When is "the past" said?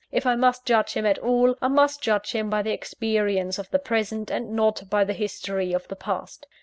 5.89-6.47